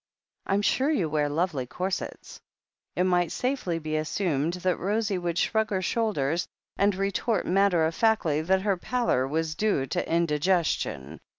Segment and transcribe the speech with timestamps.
[0.47, 2.41] I'm sure you wear lovely corsets,"
[2.95, 7.93] it might safely be assumed that Rosie would shrug her shoulders, and retort matter of
[7.93, 11.19] factly that her pallor was due to indigestion.